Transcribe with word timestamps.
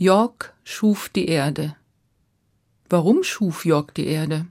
Jörg 0.00 0.54
schuf 0.64 1.10
die 1.10 1.26
Erde. 1.28 1.76
Warum 2.88 3.22
schuf 3.22 3.66
Jörg 3.66 3.92
die 3.92 4.06
Erde? 4.06 4.46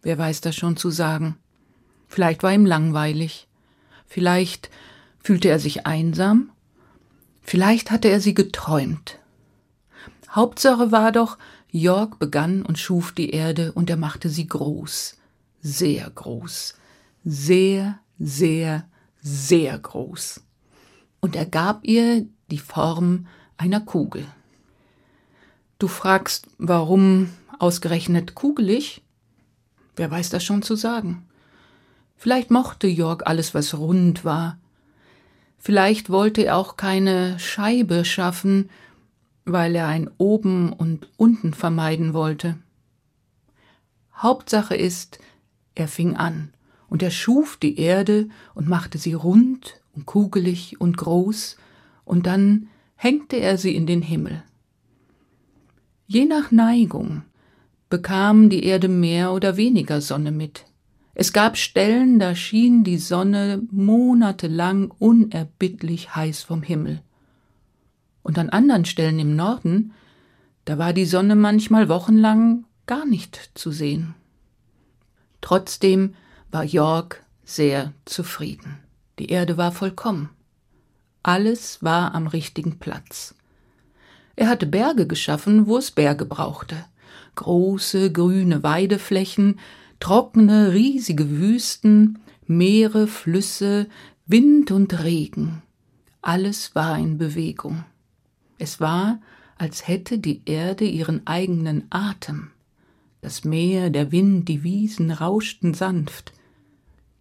Wer 0.00 0.16
weiß 0.16 0.40
das 0.40 0.56
schon 0.56 0.78
zu 0.78 0.88
sagen. 0.88 1.36
Vielleicht 2.08 2.42
war 2.42 2.54
ihm 2.54 2.64
langweilig. 2.64 3.48
Vielleicht 4.06 4.70
fühlte 5.22 5.50
er 5.50 5.58
sich 5.58 5.86
einsam. 5.86 6.52
Vielleicht 7.42 7.90
hatte 7.90 8.08
er 8.08 8.22
sie 8.22 8.32
geträumt. 8.32 9.18
Hauptsache 10.30 10.90
war 10.90 11.12
doch, 11.12 11.36
Jörg 11.70 12.14
begann 12.14 12.62
und 12.62 12.78
schuf 12.78 13.12
die 13.12 13.28
Erde 13.28 13.72
und 13.72 13.90
er 13.90 13.98
machte 13.98 14.30
sie 14.30 14.46
groß. 14.46 15.18
Sehr 15.60 16.08
groß. 16.08 16.76
Sehr, 17.26 17.98
sehr, 18.18 18.88
sehr 19.20 19.78
groß. 19.78 20.40
Und 21.20 21.36
er 21.36 21.44
gab 21.44 21.84
ihr 21.84 22.24
die 22.50 22.56
Form 22.56 23.26
einer 23.58 23.80
Kugel. 23.80 24.24
Du 25.78 25.86
fragst, 25.86 26.48
warum 26.58 27.30
ausgerechnet 27.60 28.34
kugelig? 28.34 29.00
Wer 29.94 30.10
weiß 30.10 30.28
das 30.30 30.42
schon 30.42 30.62
zu 30.62 30.74
sagen? 30.74 31.24
Vielleicht 32.16 32.50
mochte 32.50 32.88
Jörg 32.88 33.24
alles, 33.26 33.54
was 33.54 33.78
rund 33.78 34.24
war. 34.24 34.58
Vielleicht 35.56 36.10
wollte 36.10 36.42
er 36.42 36.56
auch 36.56 36.76
keine 36.76 37.38
Scheibe 37.38 38.04
schaffen, 38.04 38.70
weil 39.44 39.76
er 39.76 39.86
ein 39.86 40.10
oben 40.18 40.72
und 40.72 41.08
unten 41.16 41.54
vermeiden 41.54 42.12
wollte. 42.12 42.58
Hauptsache 44.16 44.74
ist, 44.74 45.20
er 45.76 45.86
fing 45.86 46.16
an, 46.16 46.52
und 46.88 47.04
er 47.04 47.12
schuf 47.12 47.56
die 47.56 47.78
Erde 47.78 48.28
und 48.54 48.68
machte 48.68 48.98
sie 48.98 49.14
rund 49.14 49.80
und 49.94 50.06
kugelig 50.06 50.80
und 50.80 50.96
groß, 50.96 51.56
und 52.04 52.26
dann 52.26 52.68
hängte 52.96 53.36
er 53.36 53.58
sie 53.58 53.76
in 53.76 53.86
den 53.86 54.02
Himmel. 54.02 54.42
Je 56.10 56.24
nach 56.24 56.50
Neigung 56.50 57.20
bekam 57.90 58.48
die 58.48 58.64
Erde 58.64 58.88
mehr 58.88 59.30
oder 59.30 59.58
weniger 59.58 60.00
Sonne 60.00 60.32
mit. 60.32 60.64
Es 61.12 61.34
gab 61.34 61.58
Stellen, 61.58 62.18
da 62.18 62.34
schien 62.34 62.82
die 62.82 62.96
Sonne 62.96 63.60
monatelang 63.70 64.90
unerbittlich 64.98 66.16
heiß 66.16 66.44
vom 66.44 66.62
Himmel. 66.62 67.02
Und 68.22 68.38
an 68.38 68.48
anderen 68.48 68.86
Stellen 68.86 69.18
im 69.18 69.36
Norden, 69.36 69.92
da 70.64 70.78
war 70.78 70.94
die 70.94 71.04
Sonne 71.04 71.36
manchmal 71.36 71.90
wochenlang 71.90 72.64
gar 72.86 73.04
nicht 73.04 73.50
zu 73.52 73.70
sehen. 73.70 74.14
Trotzdem 75.42 76.14
war 76.50 76.64
Jörg 76.64 77.16
sehr 77.44 77.92
zufrieden. 78.06 78.78
Die 79.18 79.28
Erde 79.28 79.58
war 79.58 79.72
vollkommen. 79.72 80.30
Alles 81.22 81.82
war 81.82 82.14
am 82.14 82.28
richtigen 82.28 82.78
Platz. 82.78 83.34
Er 84.38 84.48
hatte 84.48 84.66
Berge 84.66 85.08
geschaffen, 85.08 85.66
wo 85.66 85.78
es 85.78 85.90
Berge 85.90 86.24
brauchte. 86.24 86.84
Große 87.34 88.12
grüne 88.12 88.62
Weideflächen, 88.62 89.58
trockene, 89.98 90.72
riesige 90.74 91.28
Wüsten, 91.28 92.20
Meere, 92.46 93.08
Flüsse, 93.08 93.88
Wind 94.26 94.70
und 94.70 95.02
Regen. 95.02 95.62
Alles 96.22 96.76
war 96.76 96.96
in 97.00 97.18
Bewegung. 97.18 97.84
Es 98.58 98.78
war, 98.78 99.20
als 99.56 99.88
hätte 99.88 100.18
die 100.18 100.42
Erde 100.44 100.84
ihren 100.84 101.26
eigenen 101.26 101.88
Atem. 101.90 102.52
Das 103.20 103.42
Meer, 103.42 103.90
der 103.90 104.12
Wind, 104.12 104.48
die 104.48 104.62
Wiesen 104.62 105.10
rauschten 105.10 105.74
sanft. 105.74 106.32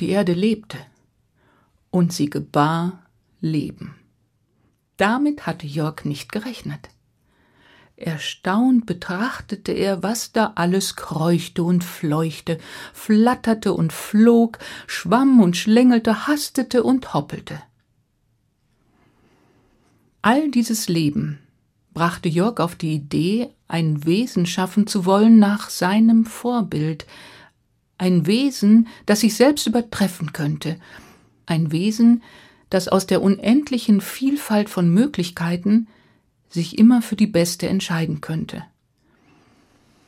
Die 0.00 0.10
Erde 0.10 0.34
lebte. 0.34 0.76
Und 1.90 2.12
sie 2.12 2.28
gebar 2.28 3.04
Leben. 3.40 3.94
Damit 4.98 5.46
hatte 5.46 5.66
Jörg 5.66 6.04
nicht 6.04 6.30
gerechnet. 6.30 6.90
Erstaunt 7.96 8.84
betrachtete 8.84 9.72
er, 9.72 10.02
was 10.02 10.30
da 10.30 10.52
alles 10.54 10.96
kreuchte 10.96 11.62
und 11.62 11.82
fleuchte, 11.82 12.58
flatterte 12.92 13.72
und 13.72 13.90
flog, 13.90 14.58
schwamm 14.86 15.40
und 15.40 15.56
schlängelte, 15.56 16.26
hastete 16.26 16.82
und 16.82 17.14
hoppelte. 17.14 17.62
All 20.20 20.50
dieses 20.50 20.88
Leben 20.88 21.38
brachte 21.94 22.28
Jörg 22.28 22.60
auf 22.60 22.74
die 22.74 22.92
Idee, 22.92 23.48
ein 23.66 24.04
Wesen 24.04 24.44
schaffen 24.44 24.86
zu 24.86 25.06
wollen 25.06 25.38
nach 25.38 25.70
seinem 25.70 26.26
Vorbild, 26.26 27.06
ein 27.96 28.26
Wesen, 28.26 28.88
das 29.06 29.20
sich 29.20 29.34
selbst 29.34 29.66
übertreffen 29.66 30.34
könnte, 30.34 30.78
ein 31.46 31.72
Wesen, 31.72 32.22
das 32.68 32.88
aus 32.88 33.06
der 33.06 33.22
unendlichen 33.22 34.02
Vielfalt 34.02 34.68
von 34.68 34.90
Möglichkeiten 34.90 35.88
sich 36.48 36.78
immer 36.78 37.02
für 37.02 37.16
die 37.16 37.26
beste 37.26 37.68
entscheiden 37.68 38.20
könnte. 38.20 38.64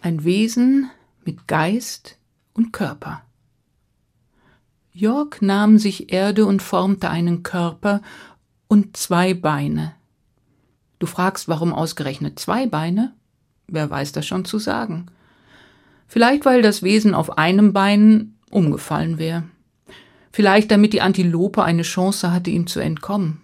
Ein 0.01 0.25
Wesen 0.25 0.91
mit 1.25 1.47
Geist 1.49 2.19
und 2.55 2.73
Körper. 2.73 3.23
Jörg 4.93 5.41
nahm 5.41 5.79
sich 5.79 6.13
Erde 6.13 6.47
und 6.47 6.63
formte 6.63 7.11
einen 7.11 7.43
Körper 7.43 8.03
und 8.67 8.97
zwei 8.97 9.35
Beine. 9.35 9.95
Du 10.99 11.07
fragst, 11.07 11.49
warum 11.49 11.73
ausgerechnet 11.73 12.39
zwei 12.39 12.67
Beine? 12.67 13.15
Wer 13.69 13.89
weiß 13.91 14.13
das 14.13 14.27
schon 14.27 14.45
zu 14.45 14.59
sagen? 14.59 15.07
Vielleicht, 16.07 16.45
weil 16.45 16.63
das 16.63 16.83
Wesen 16.83 17.15
auf 17.15 17.39
einem 17.39 17.73
Bein 17.73 18.35
umgefallen 18.51 19.19
wäre. 19.19 19.45
Vielleicht 20.33 20.71
damit 20.71 20.93
die 20.93 21.03
Antilope 21.03 21.63
eine 21.63 21.83
Chance 21.83 22.33
hatte, 22.33 22.51
ihm 22.51 22.67
zu 22.67 22.81
entkommen. 22.81 23.41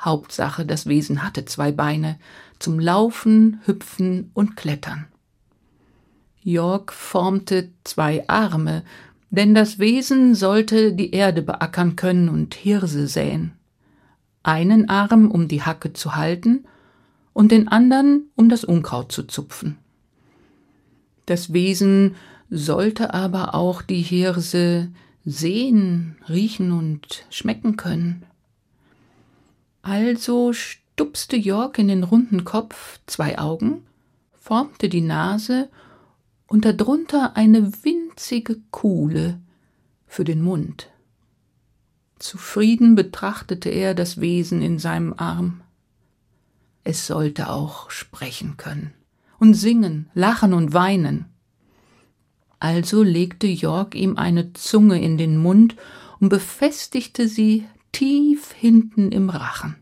Hauptsache, 0.00 0.64
das 0.64 0.86
Wesen 0.86 1.22
hatte 1.22 1.44
zwei 1.44 1.72
Beine 1.72 2.18
zum 2.58 2.78
Laufen, 2.78 3.60
Hüpfen 3.64 4.30
und 4.34 4.56
Klettern. 4.56 5.06
Jörg 6.40 6.92
formte 6.92 7.70
zwei 7.84 8.28
Arme, 8.28 8.84
denn 9.30 9.54
das 9.54 9.78
Wesen 9.78 10.34
sollte 10.34 10.92
die 10.92 11.10
Erde 11.10 11.42
beackern 11.42 11.96
können 11.96 12.28
und 12.28 12.54
Hirse 12.54 13.06
säen. 13.06 13.52
Einen 14.42 14.88
Arm, 14.88 15.30
um 15.30 15.48
die 15.48 15.62
Hacke 15.62 15.92
zu 15.92 16.16
halten, 16.16 16.64
und 17.34 17.52
den 17.52 17.68
anderen, 17.68 18.30
um 18.34 18.48
das 18.48 18.64
Unkraut 18.64 19.12
zu 19.12 19.22
zupfen. 19.22 19.78
Das 21.26 21.52
Wesen 21.52 22.16
sollte 22.50 23.14
aber 23.14 23.54
auch 23.54 23.82
die 23.82 24.00
Hirse 24.00 24.88
sehen, 25.24 26.16
riechen 26.28 26.72
und 26.72 27.26
schmecken 27.30 27.76
können. 27.76 28.24
Also 29.88 30.52
stupste 30.52 31.38
Jörg 31.38 31.78
in 31.78 31.88
den 31.88 32.04
runden 32.04 32.44
Kopf 32.44 33.00
zwei 33.06 33.38
Augen, 33.38 33.86
formte 34.34 34.90
die 34.90 35.00
Nase 35.00 35.70
und 36.46 36.66
darunter 36.66 37.38
eine 37.38 37.72
winzige 37.84 38.58
Kuhle 38.70 39.40
für 40.06 40.24
den 40.24 40.42
Mund. 40.42 40.90
Zufrieden 42.18 42.96
betrachtete 42.96 43.70
er 43.70 43.94
das 43.94 44.20
Wesen 44.20 44.60
in 44.60 44.78
seinem 44.78 45.14
Arm. 45.16 45.62
Es 46.84 47.06
sollte 47.06 47.48
auch 47.48 47.90
sprechen 47.90 48.58
können 48.58 48.92
und 49.38 49.54
singen, 49.54 50.10
lachen 50.12 50.52
und 50.52 50.74
weinen. 50.74 51.24
Also 52.60 53.02
legte 53.02 53.46
Jörg 53.46 53.94
ihm 53.94 54.18
eine 54.18 54.52
Zunge 54.52 55.00
in 55.00 55.16
den 55.16 55.38
Mund 55.38 55.76
und 56.20 56.28
befestigte 56.28 57.26
sie 57.26 57.64
tief 57.92 58.52
hinten 58.52 59.12
im 59.12 59.30
Rachen. 59.30 59.76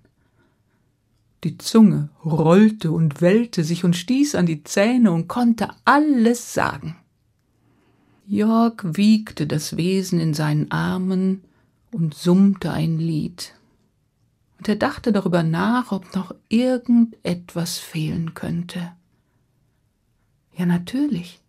Die 1.45 1.59
Zunge 1.59 2.09
rollte 2.25 2.91
und 2.91 3.21
wellte 3.21 3.63
sich 3.63 3.85
und 3.85 3.95
stieß 3.95 4.35
an 4.35 4.47
die 4.47 4.65
Zähne 4.65 5.13
und 5.13 5.29
konnte 5.29 5.69
alles 5.85 6.55
sagen. 6.55 6.97
Jörg 8.27 8.83
wiegte 8.83 9.47
das 9.47 9.77
Wesen 9.77 10.19
in 10.19 10.35
seinen 10.35 10.71
Armen 10.73 11.45
und 11.93 12.15
summte 12.15 12.73
ein 12.73 12.99
Lied. 12.99 13.55
Und 14.59 14.69
er 14.69 14.77
dachte 14.77 15.13
darüber 15.13 15.43
nach, 15.43 15.93
ob 15.93 16.15
noch 16.15 16.35
irgendetwas 16.49 17.79
fehlen 17.79 18.35
könnte. 18.35 18.93
Ja, 20.57 20.67
natürlich. 20.67 21.41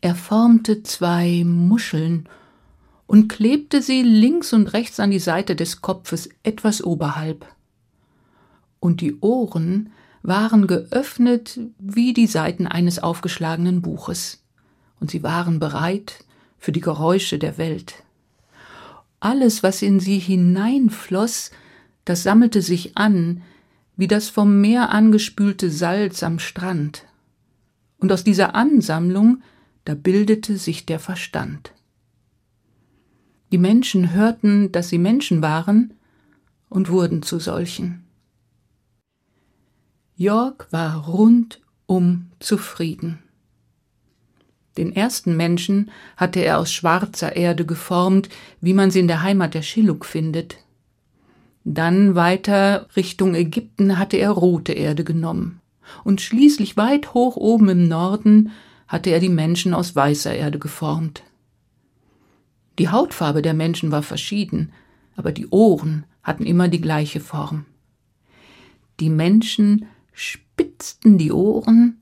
Er 0.00 0.14
formte 0.14 0.82
zwei 0.82 1.44
Muscheln 1.44 2.28
und 3.08 3.28
klebte 3.28 3.82
sie 3.82 4.02
links 4.02 4.52
und 4.52 4.68
rechts 4.74 5.00
an 5.00 5.10
die 5.10 5.18
Seite 5.18 5.56
des 5.56 5.80
Kopfes 5.80 6.28
etwas 6.42 6.84
oberhalb. 6.84 7.46
Und 8.80 9.00
die 9.00 9.18
Ohren 9.20 9.90
waren 10.22 10.66
geöffnet 10.66 11.58
wie 11.78 12.12
die 12.12 12.26
Seiten 12.26 12.66
eines 12.66 12.98
aufgeschlagenen 12.98 13.80
Buches, 13.80 14.44
und 15.00 15.10
sie 15.10 15.22
waren 15.22 15.58
bereit 15.58 16.24
für 16.58 16.70
die 16.70 16.82
Geräusche 16.82 17.38
der 17.38 17.56
Welt. 17.56 18.04
Alles, 19.20 19.62
was 19.62 19.80
in 19.80 20.00
sie 20.00 20.18
hineinfloß, 20.18 21.50
das 22.04 22.22
sammelte 22.22 22.60
sich 22.60 22.98
an, 22.98 23.42
wie 23.96 24.06
das 24.06 24.28
vom 24.28 24.60
Meer 24.60 24.90
angespülte 24.90 25.70
Salz 25.70 26.22
am 26.22 26.38
Strand. 26.38 27.04
Und 27.98 28.12
aus 28.12 28.22
dieser 28.22 28.54
Ansammlung, 28.54 29.42
da 29.86 29.94
bildete 29.94 30.58
sich 30.58 30.84
der 30.84 31.00
Verstand. 31.00 31.72
Die 33.50 33.58
Menschen 33.58 34.12
hörten, 34.12 34.72
dass 34.72 34.88
sie 34.88 34.98
Menschen 34.98 35.42
waren 35.42 35.94
und 36.68 36.90
wurden 36.90 37.22
zu 37.22 37.38
solchen. 37.38 38.04
Jörg 40.16 40.66
war 40.70 41.06
rundum 41.06 42.26
zufrieden. 42.40 43.20
Den 44.76 44.94
ersten 44.94 45.36
Menschen 45.36 45.90
hatte 46.16 46.40
er 46.40 46.58
aus 46.58 46.72
schwarzer 46.72 47.36
Erde 47.36 47.64
geformt, 47.64 48.28
wie 48.60 48.74
man 48.74 48.90
sie 48.90 49.00
in 49.00 49.08
der 49.08 49.22
Heimat 49.22 49.54
der 49.54 49.62
Schilluk 49.62 50.04
findet. 50.04 50.58
Dann 51.64 52.14
weiter 52.14 52.86
Richtung 52.96 53.34
Ägypten 53.34 53.98
hatte 53.98 54.16
er 54.16 54.30
rote 54.30 54.72
Erde 54.72 55.04
genommen. 55.04 55.60
Und 56.04 56.20
schließlich 56.20 56.76
weit 56.76 57.14
hoch 57.14 57.36
oben 57.36 57.68
im 57.70 57.88
Norden 57.88 58.52
hatte 58.86 59.10
er 59.10 59.20
die 59.20 59.28
Menschen 59.28 59.74
aus 59.74 59.96
weißer 59.96 60.34
Erde 60.34 60.58
geformt. 60.58 61.22
Die 62.78 62.88
Hautfarbe 62.88 63.42
der 63.42 63.54
Menschen 63.54 63.90
war 63.90 64.02
verschieden, 64.02 64.72
aber 65.16 65.32
die 65.32 65.48
Ohren 65.48 66.04
hatten 66.22 66.46
immer 66.46 66.68
die 66.68 66.80
gleiche 66.80 67.20
Form. 67.20 67.66
Die 69.00 69.10
Menschen 69.10 69.86
spitzten 70.12 71.18
die 71.18 71.32
Ohren 71.32 72.00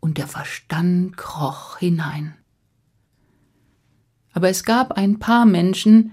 und 0.00 0.18
der 0.18 0.28
Verstand 0.28 1.16
kroch 1.16 1.78
hinein. 1.78 2.34
Aber 4.32 4.48
es 4.48 4.64
gab 4.64 4.92
ein 4.92 5.18
paar 5.18 5.44
Menschen, 5.44 6.12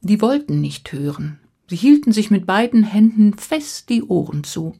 die 0.00 0.20
wollten 0.20 0.60
nicht 0.60 0.92
hören. 0.92 1.38
Sie 1.68 1.76
hielten 1.76 2.12
sich 2.12 2.30
mit 2.30 2.46
beiden 2.46 2.82
Händen 2.82 3.34
fest 3.34 3.90
die 3.90 4.02
Ohren 4.02 4.44
zu. 4.44 4.76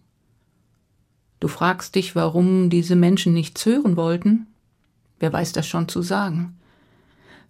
Du 1.41 1.49
fragst 1.49 1.95
dich, 1.95 2.17
warum 2.17 2.71
diese 2.71 2.97
Menschen 2.97 3.35
nichts 3.35 3.65
hören 3.67 3.97
wollten? 3.97 4.47
Wer 5.19 5.33
weiß 5.33 5.53
das 5.53 5.67
schon 5.67 5.89
zu 5.89 6.03
sagen? 6.03 6.59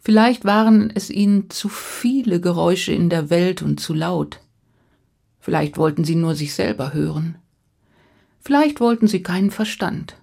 Vielleicht 0.01 0.45
waren 0.45 0.91
es 0.95 1.11
ihnen 1.11 1.51
zu 1.51 1.69
viele 1.69 2.41
Geräusche 2.41 2.93
in 2.93 3.11
der 3.11 3.31
Welt 3.31 3.63
und 3.63 3.81
zu 3.81 3.95
laut. 3.95 4.41
Vielleicht 5.41 5.77
wollten 5.77 6.05
sie 6.05 6.15
nur 6.15 6.35
sich 6.35 6.55
selber 6.55 6.93
hören. 6.93 7.37
Vielleicht 8.41 8.81
wollten 8.81 9.09
sie 9.09 9.23
keinen 9.23 9.51
Verstand. 9.51 10.17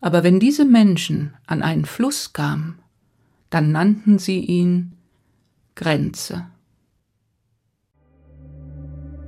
Aber 0.00 0.24
wenn 0.24 0.40
diese 0.40 0.64
Menschen 0.64 1.34
an 1.46 1.62
einen 1.62 1.84
Fluss 1.84 2.32
kamen, 2.32 2.78
dann 3.50 3.72
nannten 3.72 4.18
sie 4.18 4.40
ihn 4.40 4.96
Grenze. 5.74 6.46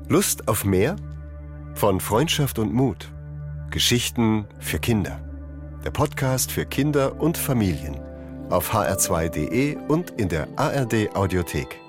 Lust 0.08 0.48
auf 0.48 0.64
mehr? 0.64 0.96
Von 1.74 2.00
Freundschaft 2.00 2.58
und 2.58 2.72
Mut. 2.72 3.12
Geschichten 3.70 4.46
für 4.58 4.78
Kinder. 4.78 5.20
Der 5.84 5.90
Podcast 5.90 6.52
für 6.52 6.66
Kinder 6.66 7.20
und 7.20 7.38
Familien. 7.38 8.11
Auf 8.52 8.74
hr2.de 8.74 9.78
und 9.88 10.10
in 10.18 10.28
der 10.28 10.46
ARD 10.56 11.16
Audiothek. 11.16 11.80